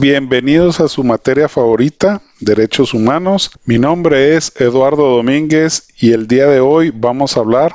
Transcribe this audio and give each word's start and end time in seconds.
Bienvenidos 0.00 0.80
a 0.80 0.88
su 0.88 1.04
materia 1.04 1.50
favorita, 1.50 2.22
Derechos 2.40 2.94
Humanos. 2.94 3.50
Mi 3.66 3.78
nombre 3.78 4.34
es 4.36 4.50
Eduardo 4.58 5.16
Domínguez 5.16 5.86
y 6.00 6.12
el 6.12 6.26
día 6.26 6.46
de 6.46 6.60
hoy 6.60 6.90
vamos 6.94 7.36
a 7.36 7.40
hablar 7.40 7.74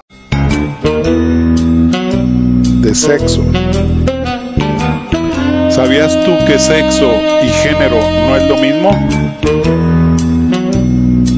de 2.82 2.96
sexo. 2.96 3.44
¿Sabías 5.70 6.18
tú 6.26 6.32
que 6.48 6.58
sexo 6.58 7.14
y 7.44 7.50
género 7.50 7.98
no 8.00 8.36
es 8.36 8.50
lo 8.50 8.58
mismo? 8.58 8.90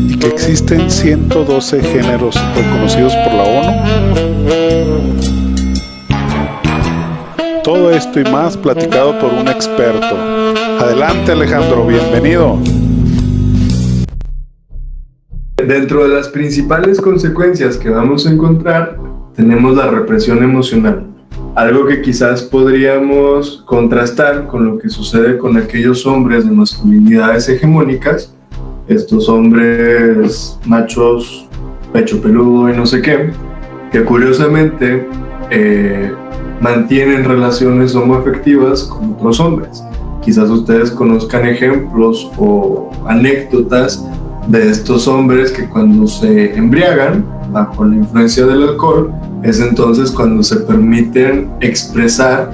Y 0.08 0.18
que 0.18 0.28
existen 0.28 0.90
112 0.90 1.84
géneros 1.84 2.36
reconocidos 2.56 3.14
por 3.18 3.34
la 3.34 3.44
ONU. 3.44 3.84
Todo 7.66 7.92
esto 7.92 8.22
y 8.22 8.24
más 8.24 8.56
platicado 8.56 9.20
por 9.20 9.34
un 9.34 9.50
experto. 9.50 10.39
Adelante 10.80 11.34
Alejandro, 11.34 11.86
bienvenido. 11.86 12.58
Dentro 15.58 16.08
de 16.08 16.16
las 16.16 16.30
principales 16.30 17.02
consecuencias 17.02 17.76
que 17.76 17.90
vamos 17.90 18.26
a 18.26 18.32
encontrar 18.32 18.98
tenemos 19.36 19.76
la 19.76 19.88
represión 19.88 20.42
emocional, 20.42 21.06
algo 21.56 21.86
que 21.86 22.02
quizás 22.02 22.44
podríamos 22.44 23.62
contrastar 23.66 24.48
con 24.48 24.66
lo 24.66 24.78
que 24.78 24.88
sucede 24.90 25.38
con 25.38 25.58
aquellos 25.58 26.06
hombres 26.06 26.46
de 26.46 26.52
masculinidades 26.52 27.50
hegemónicas, 27.50 28.34
estos 28.88 29.28
hombres 29.28 30.58
machos, 30.66 31.46
pecho 31.92 32.22
peludo 32.22 32.70
y 32.70 32.78
no 32.78 32.86
sé 32.86 33.02
qué, 33.02 33.32
que 33.92 34.06
curiosamente 34.06 35.06
eh, 35.52 36.10
mantienen 36.62 37.26
relaciones 37.26 37.94
homoafectivas 37.96 38.84
con 38.84 39.16
otros 39.16 39.42
hombres. 39.42 39.84
Quizás 40.22 40.50
ustedes 40.50 40.92
conozcan 40.92 41.46
ejemplos 41.46 42.30
o 42.38 42.90
anécdotas 43.08 44.06
de 44.48 44.70
estos 44.70 45.08
hombres 45.08 45.52
que 45.52 45.68
cuando 45.68 46.08
se 46.08 46.56
embriagan 46.56 47.26
bajo 47.52 47.86
la 47.86 47.96
influencia 47.96 48.46
del 48.46 48.64
alcohol, 48.64 49.12
es 49.44 49.60
entonces 49.60 50.12
cuando 50.12 50.44
se 50.44 50.58
permiten 50.58 51.50
expresar 51.62 52.52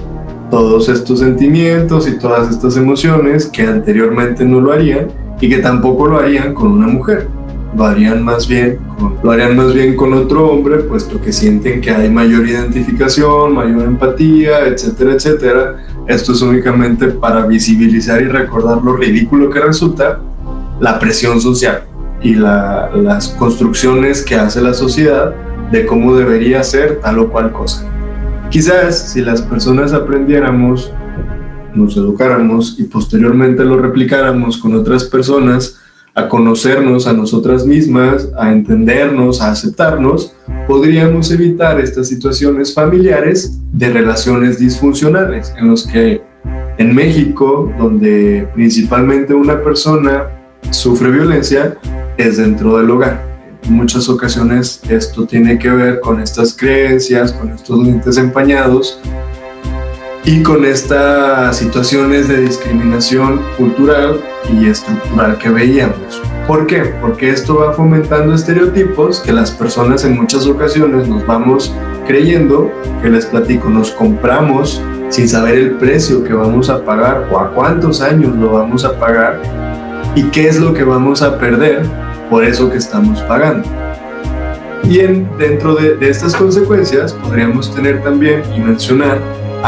todos 0.51 0.89
estos 0.89 1.19
sentimientos 1.19 2.07
y 2.07 2.17
todas 2.19 2.49
estas 2.49 2.77
emociones 2.77 3.47
que 3.47 3.63
anteriormente 3.63 4.45
no 4.45 4.61
lo 4.61 4.71
harían 4.71 5.07
y 5.41 5.49
que 5.49 5.57
tampoco 5.57 6.07
lo 6.07 6.19
harían 6.19 6.53
con 6.53 6.71
una 6.71 6.87
mujer 6.87 7.27
lo 7.75 7.85
harían 7.85 8.23
más 8.23 8.47
bien 8.47 8.79
con, 8.97 9.15
lo 9.21 9.31
harían 9.31 9.55
más 9.55 9.73
bien 9.73 9.95
con 9.95 10.13
otro 10.13 10.49
hombre, 10.49 10.77
puesto 10.79 11.21
que 11.21 11.33
sienten 11.33 11.81
que 11.81 11.91
hay 11.91 12.09
mayor 12.09 12.47
identificación, 12.47 13.53
mayor 13.53 13.83
empatía, 13.83 14.65
etcétera, 14.67 15.13
etcétera. 15.13 15.75
Esto 16.07 16.33
es 16.33 16.41
únicamente 16.41 17.07
para 17.07 17.45
visibilizar 17.45 18.21
y 18.21 18.25
recordar 18.25 18.83
lo 18.83 18.95
ridículo 18.95 19.49
que 19.49 19.59
resulta 19.59 20.19
la 20.79 20.99
presión 20.99 21.41
social 21.41 21.83
y 22.21 22.35
las 22.35 23.29
construcciones 23.39 24.23
que 24.23 24.35
hace 24.35 24.61
la 24.61 24.73
sociedad 24.73 25.33
de 25.71 25.85
cómo 25.85 26.15
debería 26.15 26.63
ser 26.63 26.99
tal 26.99 27.19
o 27.19 27.29
cual 27.29 27.51
cosa. 27.51 27.85
Quizás 28.49 29.11
si 29.11 29.21
las 29.21 29.41
personas 29.41 29.93
aprendiéramos, 29.93 30.91
nos 31.73 31.97
educáramos 31.97 32.79
y 32.79 32.83
posteriormente 32.83 33.65
lo 33.65 33.77
replicáramos 33.77 34.57
con 34.57 34.75
otras 34.75 35.03
personas, 35.05 35.79
a 36.15 36.29
conocernos 36.29 37.07
a 37.07 37.13
nosotras 37.13 37.65
mismas, 37.65 38.29
a 38.37 38.49
entendernos, 38.51 39.41
a 39.41 39.51
aceptarnos, 39.51 40.33
podríamos 40.65 41.29
evitar 41.29 41.79
estas 41.79 42.07
situaciones 42.07 42.73
familiares 42.73 43.59
de 43.73 43.89
relaciones 43.89 44.57
disfuncionales, 44.57 45.53
en 45.57 45.67
los 45.67 45.85
que 45.85 46.21
en 46.77 46.95
México, 46.95 47.71
donde 47.77 48.47
principalmente 48.53 49.33
una 49.33 49.61
persona 49.61 50.29
sufre 50.71 51.11
violencia, 51.11 51.77
es 52.17 52.37
dentro 52.37 52.77
del 52.77 52.89
hogar. 52.91 53.21
En 53.63 53.73
muchas 53.73 54.07
ocasiones 54.07 54.81
esto 54.87 55.25
tiene 55.25 55.59
que 55.59 55.69
ver 55.69 55.99
con 55.99 56.21
estas 56.21 56.55
creencias, 56.55 57.33
con 57.33 57.49
estos 57.49 57.79
lentes 57.85 58.17
empañados 58.17 59.01
y 60.25 60.41
con 60.41 60.65
estas 60.65 61.55
situaciones 61.57 62.27
de 62.27 62.41
discriminación 62.41 63.41
cultural 63.57 64.19
y 64.51 64.67
estructural 64.67 65.37
que 65.37 65.49
veíamos. 65.49 66.21
¿Por 66.47 66.65
qué? 66.65 66.95
Porque 66.99 67.29
esto 67.29 67.57
va 67.57 67.73
fomentando 67.73 68.33
estereotipos 68.33 69.19
que 69.19 69.31
las 69.31 69.51
personas 69.51 70.03
en 70.03 70.15
muchas 70.15 70.47
ocasiones 70.47 71.07
nos 71.07 71.25
vamos 71.27 71.71
creyendo, 72.07 72.71
que 73.03 73.09
les 73.09 73.27
platico, 73.27 73.69
nos 73.69 73.91
compramos 73.91 74.81
sin 75.09 75.29
saber 75.29 75.59
el 75.59 75.71
precio 75.73 76.23
que 76.23 76.33
vamos 76.33 76.69
a 76.69 76.83
pagar 76.83 77.27
o 77.31 77.39
a 77.39 77.51
cuántos 77.51 78.01
años 78.01 78.35
lo 78.35 78.53
vamos 78.53 78.83
a 78.83 78.99
pagar 78.99 79.39
y 80.15 80.23
qué 80.25 80.47
es 80.47 80.59
lo 80.59 80.73
que 80.73 80.83
vamos 80.83 81.21
a 81.21 81.37
perder 81.37 81.85
por 82.31 82.43
eso 82.43 82.71
que 82.71 82.77
estamos 82.77 83.21
pagando. 83.21 83.67
Y 84.83 84.97
dentro 85.37 85.75
de, 85.75 85.95
de 85.97 86.09
estas 86.09 86.35
consecuencias 86.35 87.13
podríamos 87.13 87.73
tener 87.73 88.03
también 88.03 88.41
y 88.55 88.59
mencionar 88.59 89.19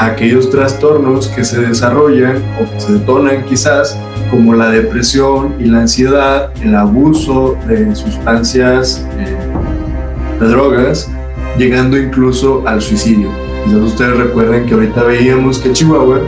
aquellos 0.05 0.49
trastornos 0.49 1.27
que 1.27 1.43
se 1.43 1.59
desarrollan 1.59 2.43
o 2.61 2.79
se 2.79 2.93
detonan 2.93 3.45
quizás 3.45 3.97
como 4.29 4.53
la 4.53 4.69
depresión 4.69 5.55
y 5.59 5.65
la 5.65 5.81
ansiedad, 5.81 6.51
el 6.61 6.75
abuso 6.75 7.57
de 7.67 7.95
sustancias, 7.95 9.05
eh, 9.17 9.35
de 10.39 10.47
drogas, 10.47 11.09
llegando 11.57 11.97
incluso 11.97 12.67
al 12.67 12.81
suicidio. 12.81 13.29
Quizás 13.65 13.81
ustedes 13.81 14.17
recuerden 14.17 14.65
que 14.65 14.75
ahorita 14.75 15.03
veíamos 15.03 15.59
que 15.59 15.73
Chihuahua 15.73 16.21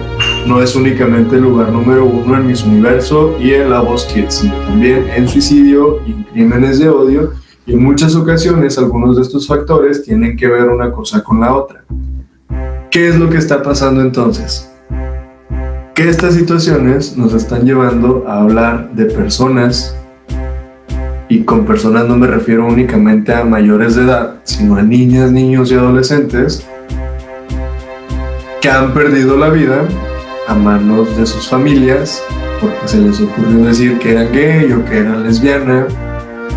no 0.47 0.62
es 0.62 0.75
únicamente 0.75 1.36
el 1.36 1.44
lugar 1.44 1.72
número 1.72 2.06
uno 2.06 2.38
en 2.38 2.47
Miss 2.47 2.63
Universo 2.63 3.38
y 3.40 3.53
en 3.53 3.69
La 3.69 3.81
Voz 3.81 4.07
sino 4.30 4.56
también 4.66 5.07
en 5.16 5.28
suicidio 5.28 6.01
y 6.07 6.12
en 6.12 6.24
crímenes 6.24 6.80
de 6.80 6.90
odio. 6.90 7.34
Y 7.66 7.74
en 7.74 7.84
muchas 7.84 8.16
ocasiones 8.16 8.78
algunos 8.80 9.16
de 9.16 9.22
estos 9.22 9.46
factores 9.46 10.03
tienen 10.03 10.36
que 10.36 10.47
ver 10.47 10.69
una 10.69 10.91
cosa 10.91 11.24
con 11.24 11.40
la 11.40 11.56
otra. 11.56 11.84
¿Qué 12.92 13.08
es 13.08 13.20
lo 13.20 13.30
que 13.30 13.38
está 13.38 13.62
pasando 13.62 14.02
entonces? 14.02 14.68
Que 15.94 16.10
estas 16.10 16.34
situaciones 16.34 17.16
nos 17.16 17.36
están 17.36 17.64
llevando 17.64 18.26
a 18.28 18.42
hablar 18.42 18.90
de 18.94 19.06
personas, 19.06 19.96
y 21.28 21.44
con 21.44 21.66
personas 21.66 22.08
no 22.08 22.18
me 22.18 22.26
refiero 22.26 22.66
únicamente 22.66 23.32
a 23.32 23.44
mayores 23.44 23.96
de 23.96 24.06
edad, 24.06 24.38
sino 24.44 24.76
a 24.76 24.82
niñas, 24.82 25.32
niños 25.32 25.72
y 25.72 25.76
adolescentes, 25.76 26.66
que 28.60 28.70
han 28.72 28.92
perdido 28.92 29.38
la 29.38 29.50
vida 29.50 29.84
a 30.48 30.56
manos 30.56 31.16
de 31.16 31.28
sus 31.28 31.48
familias, 31.48 32.24
porque 32.60 32.88
se 32.88 32.98
les 32.98 33.22
ocurrió 33.22 33.66
decir 33.66 34.00
que 34.00 34.14
eran 34.14 34.32
gay 34.32 34.72
o 34.72 34.84
que 34.86 34.98
eran 34.98 35.22
lesbiana, 35.22 35.86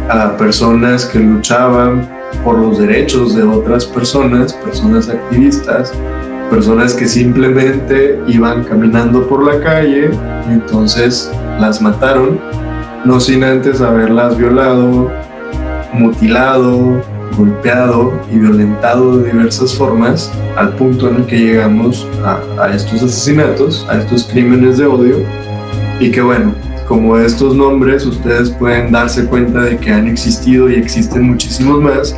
a 0.08 0.34
personas 0.38 1.04
que 1.04 1.18
luchaban 1.18 2.08
por 2.44 2.58
los 2.58 2.78
derechos 2.78 3.34
de 3.34 3.42
otras 3.42 3.84
personas, 3.86 4.52
personas 4.52 5.08
activistas, 5.08 5.92
personas 6.50 6.94
que 6.94 7.06
simplemente 7.06 8.20
iban 8.26 8.64
caminando 8.64 9.26
por 9.26 9.44
la 9.44 9.60
calle 9.60 10.10
entonces 10.50 11.30
las 11.60 11.80
mataron, 11.80 12.40
no 13.04 13.20
sin 13.20 13.44
antes 13.44 13.80
haberlas 13.80 14.36
violado, 14.36 15.10
mutilado, 15.92 17.00
golpeado 17.36 18.12
y 18.30 18.38
violentado 18.38 19.18
de 19.18 19.32
diversas 19.32 19.74
formas 19.74 20.32
al 20.56 20.74
punto 20.74 21.08
en 21.08 21.16
el 21.16 21.26
que 21.26 21.38
llegamos 21.38 22.06
a, 22.24 22.62
a 22.62 22.74
estos 22.74 23.02
asesinatos, 23.02 23.86
a 23.88 23.98
estos 23.98 24.24
crímenes 24.24 24.78
de 24.78 24.86
odio. 24.86 25.16
Y 26.00 26.10
que 26.10 26.20
bueno, 26.20 26.52
como 26.88 27.16
estos 27.16 27.54
nombres 27.54 28.04
ustedes 28.06 28.50
pueden 28.50 28.92
darse 28.92 29.26
cuenta 29.26 29.62
de 29.62 29.78
que 29.78 29.90
han 29.90 30.06
existido 30.08 30.70
y 30.70 30.74
existen 30.74 31.22
muchísimos 31.24 31.80
más, 31.80 32.16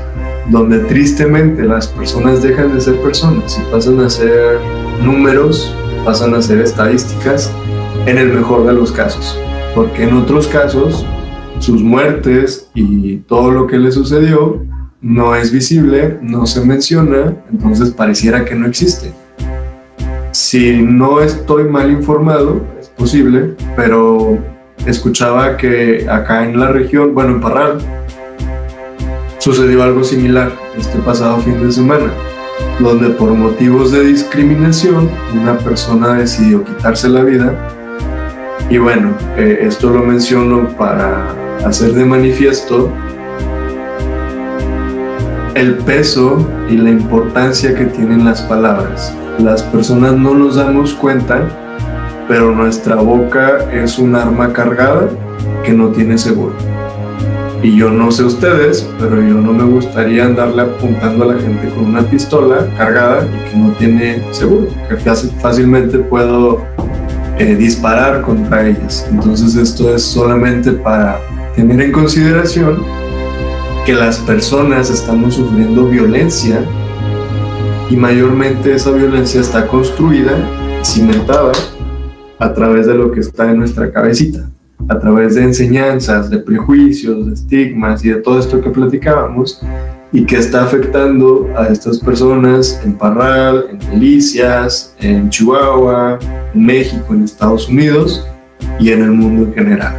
donde 0.48 0.80
tristemente 0.80 1.62
las 1.62 1.86
personas 1.88 2.42
dejan 2.42 2.74
de 2.74 2.80
ser 2.80 2.96
personas 3.00 3.58
y 3.58 3.72
pasan 3.72 4.00
a 4.00 4.10
ser 4.10 4.58
números, 5.02 5.74
pasan 6.04 6.34
a 6.34 6.42
ser 6.42 6.60
estadísticas, 6.60 7.50
en 8.06 8.18
el 8.18 8.32
mejor 8.32 8.66
de 8.66 8.72
los 8.72 8.92
casos. 8.92 9.38
Porque 9.74 10.04
en 10.04 10.14
otros 10.14 10.46
casos, 10.46 11.06
sus 11.58 11.82
muertes 11.82 12.68
y 12.74 13.18
todo 13.18 13.50
lo 13.50 13.66
que 13.66 13.78
les 13.78 13.94
sucedió 13.94 14.62
no 15.00 15.34
es 15.34 15.52
visible, 15.52 16.18
no 16.22 16.46
se 16.46 16.64
menciona, 16.64 17.36
entonces 17.50 17.90
pareciera 17.90 18.44
que 18.44 18.54
no 18.54 18.66
existe. 18.66 19.12
Si 20.32 20.82
no 20.82 21.20
estoy 21.20 21.64
mal 21.64 21.90
informado, 21.90 22.62
es 22.80 22.88
posible, 22.88 23.54
pero 23.76 24.38
escuchaba 24.86 25.56
que 25.56 26.06
acá 26.08 26.44
en 26.44 26.58
la 26.58 26.68
región, 26.68 27.14
bueno, 27.14 27.32
en 27.32 27.40
Parral, 27.40 27.78
Sucedió 29.44 29.82
algo 29.82 30.02
similar 30.02 30.50
este 30.78 30.96
pasado 31.00 31.36
fin 31.40 31.62
de 31.62 31.70
semana, 31.70 32.06
donde 32.80 33.10
por 33.10 33.28
motivos 33.32 33.92
de 33.92 34.00
discriminación 34.00 35.10
una 35.34 35.58
persona 35.58 36.14
decidió 36.14 36.64
quitarse 36.64 37.10
la 37.10 37.22
vida. 37.22 37.52
Y 38.70 38.78
bueno, 38.78 39.10
eh, 39.36 39.58
esto 39.60 39.90
lo 39.90 40.00
menciono 40.02 40.74
para 40.78 41.28
hacer 41.62 41.92
de 41.92 42.06
manifiesto 42.06 42.90
el 45.54 45.74
peso 45.74 46.38
y 46.70 46.78
la 46.78 46.88
importancia 46.88 47.74
que 47.74 47.84
tienen 47.84 48.24
las 48.24 48.40
palabras. 48.40 49.14
Las 49.38 49.62
personas 49.62 50.14
no 50.14 50.32
nos 50.32 50.56
damos 50.56 50.94
cuenta 50.94 51.42
pero 52.28 52.54
nuestra 52.54 52.96
boca 52.96 53.70
es 53.72 53.98
un 53.98 54.16
arma 54.16 54.52
cargada 54.52 55.08
que 55.64 55.72
no 55.72 55.88
tiene 55.88 56.18
seguro. 56.18 56.54
Y 57.62 57.76
yo 57.76 57.90
no 57.90 58.12
sé 58.12 58.24
ustedes, 58.24 58.86
pero 58.98 59.16
yo 59.16 59.34
no 59.34 59.52
me 59.52 59.64
gustaría 59.64 60.26
andarle 60.26 60.62
apuntando 60.62 61.24
a 61.24 61.34
la 61.34 61.40
gente 61.40 61.68
con 61.70 61.86
una 61.86 62.02
pistola 62.02 62.66
cargada 62.76 63.26
y 63.26 63.50
que 63.50 63.56
no 63.56 63.72
tiene 63.72 64.22
seguro, 64.32 64.68
que 64.88 64.96
fácilmente 64.96 65.98
puedo 65.98 66.62
eh, 67.38 67.56
disparar 67.56 68.20
contra 68.20 68.66
ellas. 68.66 69.06
Entonces 69.10 69.56
esto 69.56 69.94
es 69.94 70.02
solamente 70.02 70.72
para 70.72 71.18
tener 71.56 71.80
en 71.80 71.92
consideración 71.92 72.82
que 73.86 73.94
las 73.94 74.18
personas 74.18 74.90
estamos 74.90 75.34
sufriendo 75.34 75.86
violencia 75.86 76.60
y 77.88 77.96
mayormente 77.96 78.74
esa 78.74 78.90
violencia 78.90 79.40
está 79.40 79.66
construida, 79.66 80.32
cimentada 80.82 81.52
a 82.44 82.52
través 82.52 82.86
de 82.86 82.94
lo 82.94 83.10
que 83.10 83.20
está 83.20 83.50
en 83.50 83.56
nuestra 83.56 83.90
cabecita, 83.90 84.50
a 84.86 84.98
través 84.98 85.34
de 85.34 85.44
enseñanzas, 85.44 86.28
de 86.28 86.36
prejuicios, 86.36 87.26
de 87.26 87.32
estigmas 87.32 88.04
y 88.04 88.10
de 88.10 88.16
todo 88.16 88.38
esto 88.38 88.60
que 88.60 88.68
platicábamos 88.68 89.62
y 90.12 90.26
que 90.26 90.36
está 90.36 90.62
afectando 90.62 91.48
a 91.56 91.68
estas 91.68 91.98
personas 92.00 92.78
en 92.84 92.92
Parral, 92.92 93.64
en 93.70 93.78
Delicias, 93.78 94.94
en 95.00 95.30
Chihuahua, 95.30 96.18
en 96.52 96.66
México, 96.66 97.14
en 97.14 97.24
Estados 97.24 97.66
Unidos 97.66 98.28
y 98.78 98.90
en 98.90 99.02
el 99.02 99.12
mundo 99.12 99.44
en 99.44 99.54
general. 99.54 99.94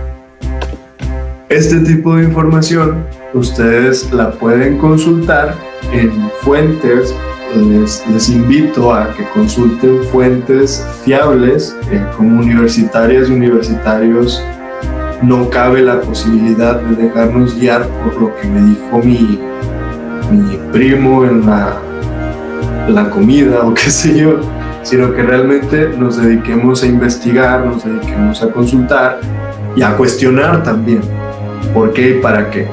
Este 1.50 1.80
tipo 1.80 2.16
de 2.16 2.26
información 2.26 3.06
ustedes 3.36 4.12
la 4.12 4.32
pueden 4.32 4.78
consultar 4.78 5.56
en 5.92 6.12
fuentes 6.42 7.14
les, 7.56 8.30
invito 8.30 8.94
a 8.94 9.14
que 9.14 9.24
consulten 9.34 10.04
fuentes 10.12 10.86
fiables 11.04 11.76
eh, 11.92 12.04
como 12.18 12.40
universitarias 12.40 13.30
y 13.30 13.34
universitarios. 13.34 14.42
No 15.22 15.50
cabe 15.50 15.82
la 15.82 16.02
posibilidad 16.02 16.80
de 16.82 17.04
dejarnos 17.04 17.56
guiar 17.56 17.88
por 18.04 18.22
lo 18.22 18.36
que 18.36 18.48
me 18.48 18.62
dijo 18.62 19.00
mi, 19.04 19.40
mi 20.32 20.58
primo 20.72 21.24
en 21.24 21.46
la, 21.46 21.78
la 22.90 23.10
comida 23.10 23.62
o 23.66 23.74
qué 23.74 23.90
sé 23.90 24.18
yo, 24.18 24.40
sino 24.84 25.14
que 25.14 25.24
realmente 25.24 25.90
nos 25.98 26.22
dediquemos 26.22 26.84
a 26.84 26.88
investigar, 26.88 27.66
nos 27.66 27.86
dediquemos 27.86 28.42
a 28.44 28.52
consultar 28.52 29.20
y 29.76 29.82
a 29.82 29.96
cuestionar 29.96 30.64
también 30.64 31.02
por 31.74 31.94
qué 31.94 32.12
y 32.12 32.22
para 32.22 32.50
qué. 32.50 32.68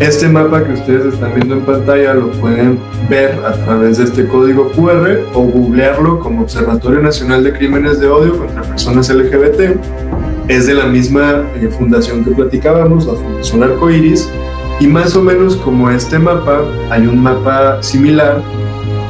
Este 0.00 0.28
mapa 0.28 0.62
que 0.62 0.74
ustedes 0.74 1.14
están 1.14 1.34
viendo 1.34 1.54
en 1.54 1.62
pantalla 1.62 2.12
lo 2.12 2.30
pueden 2.32 2.78
ver 3.08 3.32
a 3.46 3.52
través 3.64 3.96
de 3.96 4.04
este 4.04 4.26
código 4.26 4.70
QR 4.72 5.20
o 5.32 5.40
googlearlo 5.40 6.20
como 6.20 6.42
Observatorio 6.42 7.00
Nacional 7.00 7.42
de 7.42 7.54
Crímenes 7.54 7.98
de 7.98 8.08
Odio 8.08 8.36
contra 8.36 8.60
Personas 8.60 9.08
LGBT. 9.08 9.78
Es 10.48 10.66
de 10.66 10.74
la 10.74 10.84
misma 10.84 11.46
eh, 11.56 11.68
fundación 11.68 12.22
que 12.24 12.32
platicábamos, 12.32 13.06
la 13.06 13.14
Fundación 13.14 13.62
Arcoiris, 13.62 14.28
y 14.80 14.86
más 14.86 15.16
o 15.16 15.22
menos 15.22 15.56
como 15.56 15.88
este 15.90 16.18
mapa, 16.18 16.60
hay 16.90 17.06
un 17.06 17.22
mapa 17.22 17.82
similar 17.82 18.42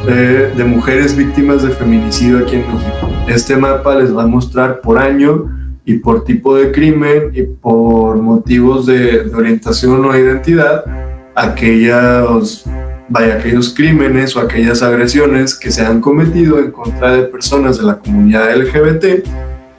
eh, 0.07 0.53
de 0.57 0.65
mujeres 0.65 1.17
víctimas 1.17 1.65
de 1.65 1.71
feminicidio 1.71 2.39
aquí 2.39 2.55
en 2.55 2.61
México. 2.61 3.11
Este 3.27 3.57
mapa 3.57 3.97
les 3.97 4.17
va 4.17 4.23
a 4.23 4.27
mostrar 4.29 4.81
por 4.81 4.99
año 4.99 5.47
y 5.89 5.99
por 5.99 6.25
tipo 6.25 6.57
de 6.57 6.73
crimen 6.73 7.31
y 7.33 7.43
por 7.43 8.17
motivos 8.17 8.87
de, 8.87 9.31
orientación 9.33 10.05
o 10.05 10.19
identidad 10.19 10.85
aquellos, 11.37 12.65
vaya, 13.09 13.37
aquellos 13.37 13.73
crímenes 13.73 14.35
o 14.35 14.41
aquellas 14.41 14.83
agresiones 14.83 15.55
que 15.55 15.71
se 15.71 15.87
han 15.87 16.01
cometido 16.01 16.59
en 16.59 16.73
contra 16.73 17.13
de 17.13 17.23
personas 17.23 17.79
de 17.79 17.85
la 17.85 18.01
comunidad 18.01 18.53
LGBT 18.57 19.29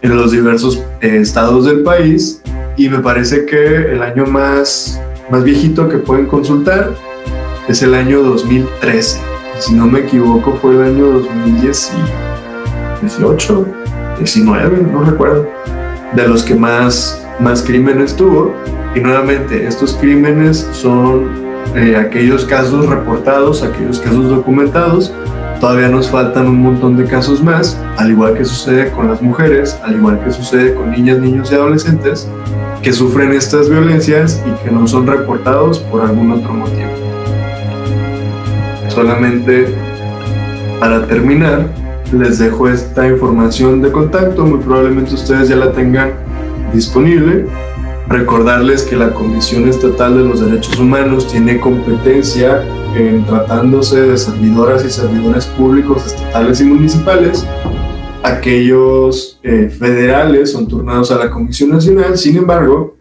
en 0.02 0.16
los 0.16 0.32
diversos 0.32 0.82
eh, 1.02 1.18
estados 1.18 1.66
del 1.66 1.84
país 1.84 2.42
y 2.78 2.88
me 2.88 3.00
parece 3.00 3.46
que 3.46 3.92
el 3.92 4.02
año 4.02 4.26
más, 4.26 5.02
más 5.30 5.44
viejito 5.44 5.90
que 5.90 5.98
pueden 5.98 6.28
consultar 6.28 6.92
es 7.68 7.82
el 7.82 7.94
año 7.94 8.24
2013. 8.24 9.20
Si 9.60 9.74
no 9.74 9.88
me 9.88 10.00
equivoco 10.00 10.58
fue 10.62 10.76
el 10.76 10.84
año 10.84 11.08
2018, 11.08 13.66
19, 14.20 14.88
no 14.94 15.04
recuerdo 15.04 15.57
de 16.16 16.28
los 16.28 16.44
que 16.44 16.56
más, 16.56 17.26
más 17.40 17.62
crímenes 17.62 18.16
tuvo. 18.16 18.54
Y 18.96 19.00
nuevamente, 19.00 19.68
estos 19.68 19.94
crímenes 19.94 20.68
son 20.72 21.30
eh, 21.76 21.96
aquellos 21.96 22.46
casos 22.46 22.88
reportados, 22.88 23.64
aquellos 23.64 24.00
casos 24.00 24.30
documentados. 24.30 25.14
Todavía 25.60 25.90
nos 25.90 26.10
faltan 26.10 26.48
un 26.48 26.62
montón 26.62 26.98
de 26.98 27.06
casos 27.06 27.44
más, 27.44 27.80
al 27.98 28.12
igual 28.12 28.36
que 28.36 28.46
sucede 28.46 28.92
con 28.92 29.08
las 29.08 29.22
mujeres, 29.22 29.80
al 29.84 29.96
igual 29.96 30.20
que 30.24 30.32
sucede 30.32 30.76
con 30.76 30.92
niñas, 30.92 31.20
niños 31.20 31.52
y 31.52 31.56
adolescentes, 31.56 32.28
que 32.84 32.94
sufren 32.94 33.34
estas 33.34 33.70
violencias 33.70 34.42
y 34.46 34.64
que 34.64 34.72
no 34.72 34.88
son 34.88 35.08
reportados 35.08 35.80
por 35.80 36.02
algún 36.02 36.32
otro 36.32 36.54
motivo. 36.54 36.90
Solamente 38.88 39.74
para 40.80 41.08
terminar, 41.08 41.68
les 42.14 42.40
dejo 42.40 42.68
esta 42.68 43.08
información 43.08 43.82
de 43.82 43.92
contacto, 43.92 44.46
muy 44.46 44.60
probablemente 44.60 45.14
ustedes 45.14 45.50
ya 45.50 45.56
la 45.56 45.72
tengan 45.72 46.12
disponible. 46.74 47.46
Recordarles 48.08 48.84
que 48.84 48.96
la 48.96 49.14
Comisión 49.14 49.68
Estatal 49.68 50.18
de 50.18 50.24
los 50.24 50.40
Derechos 50.40 50.80
Humanos 50.80 51.28
tiene 51.28 51.60
competencia 51.60 52.64
en 52.96 53.26
tratándose 53.26 54.02
de 54.02 54.18
servidoras 54.18 54.86
y 54.86 54.90
servidores 54.90 55.46
públicos 55.46 56.06
estatales 56.08 56.62
y 56.62 56.66
municipales. 56.66 57.46
Aquellos 58.24 59.40
eh, 59.44 59.70
federales 59.70 60.52
son 60.52 60.68
turnados 60.68 61.12
a 61.12 61.18
la 61.18 61.30
Comisión 61.30 61.70
Nacional, 61.72 62.18
sin 62.18 62.38
embargo, 62.38 62.97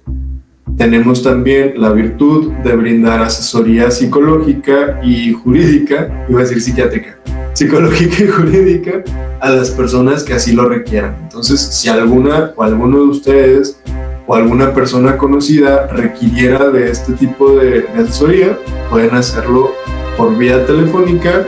tenemos 0.76 1.22
también 1.22 1.74
la 1.76 1.90
virtud 1.90 2.52
de 2.64 2.76
brindar 2.76 3.22
asesoría 3.22 3.90
psicológica 3.90 5.00
y 5.02 5.32
jurídica, 5.32 6.26
iba 6.28 6.40
a 6.40 6.42
decir 6.42 6.60
psiquiátrica, 6.60 7.18
psicológica 7.54 8.22
y 8.22 8.28
jurídica 8.28 9.02
a 9.40 9.50
las 9.50 9.70
personas 9.70 10.22
que 10.22 10.34
así 10.34 10.52
lo 10.52 10.68
requieran. 10.68 11.16
Entonces, 11.22 11.60
si 11.60 11.88
alguna 11.88 12.52
o 12.56 12.62
alguno 12.62 12.98
de 12.98 13.04
ustedes 13.04 13.80
o 14.26 14.34
alguna 14.34 14.74
persona 14.74 15.16
conocida 15.16 15.86
requiriera 15.86 16.68
de 16.70 16.90
este 16.90 17.12
tipo 17.14 17.56
de, 17.56 17.86
asesoría, 17.96 18.58
pueden 18.90 19.14
hacerlo 19.14 19.72
por 20.16 20.36
vía 20.36 20.66
telefónica, 20.66 21.46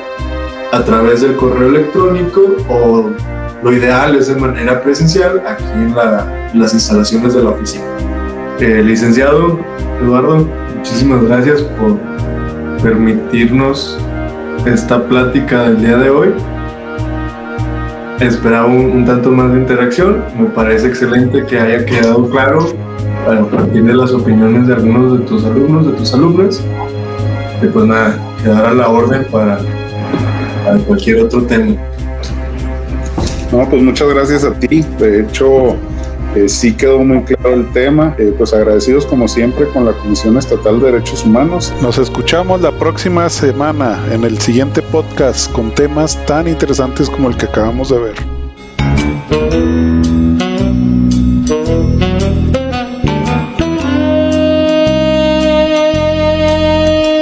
a 0.71 0.85
través 0.85 1.23
del 1.23 1.35
correo 1.37 1.69
electrónico 1.69 2.43
o 2.69 3.11
lo 3.63 3.73
ideal 3.73 4.15
es 4.17 4.29
de 4.29 4.37
manera 4.37 4.83
presencial 4.83 5.43
aquí 5.47 5.65
en, 5.75 5.95
las 5.95 6.75
instalaciones 6.75 7.35
de 7.35 7.43
la 7.43 7.51
oficina. 7.51 7.85
Eh, 8.61 8.83
licenciado 8.83 9.57
Eduardo, 10.03 10.49
muchísimas 10.77 11.23
gracias 11.23 11.63
por 11.63 11.97
permitirnos 12.83 13.97
esta 14.67 15.01
plática 15.05 15.63
del 15.63 15.81
día 15.81 15.97
de 15.97 16.11
hoy. 16.11 16.35
Esperaba 18.19 18.67
un, 18.67 19.05
tanto 19.05 19.31
más 19.31 19.53
de 19.53 19.61
interacción. 19.61 20.25
Me 20.37 20.47
parece 20.47 20.89
excelente 20.89 21.47
que 21.47 21.57
haya 21.57 21.85
quedado 21.85 22.29
claro 22.31 22.59
para 23.25 23.45
partir 23.45 23.85
de 23.85 23.95
las 23.95 24.11
opiniones 24.11 24.67
de 24.67 24.75
algunos 24.75 25.21
de 25.21 25.25
tus 25.25 25.45
alumnos, 25.45 25.87
de 25.87 25.93
tus 25.93 26.13
alumnas. 26.13 26.61
Y 27.63 27.67
pues 27.67 27.87
nada, 27.87 28.19
quedar 28.43 28.75
la 28.75 28.89
orden 28.89 29.25
para, 29.31 29.61
para 30.65 30.79
cualquier 30.79 31.23
otro 31.23 31.45
tema. 31.45 31.77
No, 33.53 33.69
pues 33.71 33.83
muchas 33.83 34.09
gracias 34.09 34.43
a 34.43 34.53
ti. 34.53 34.85
De 34.99 35.21
hecho, 35.21 35.77
eh, 36.35 36.49
sí 36.49 36.75
quedó 36.75 37.01
muy 37.01 37.23
claro 37.23 37.55
el 37.55 37.69
tema. 37.73 38.15
Eh, 38.19 38.35
pues 38.37 38.53
agradecidos 38.53 39.07
como 39.07 39.29
siempre 39.29 39.67
con 39.69 39.85
la 39.85 39.93
Comisión 39.93 40.37
Estatal 40.37 40.81
de 40.81 40.93
Derechos 40.93 41.25
Humanos. 41.25 41.73
Nos 41.83 41.99
escuchamos 41.99 42.61
la 42.61 42.73
próxima 42.73 43.29
semana 43.29 43.99
en 44.13 44.25
el 44.25 44.39
siguiente 44.39 44.83
podcast 44.83 45.51
con 45.53 45.75
temas 45.75 46.25
tan 46.27 46.49
interesantes 46.49 47.11
como 47.11 47.29
el 47.29 47.37
que 47.37 47.47
acabamos 47.47 47.91
de 47.91 47.99
ver. 47.99 48.38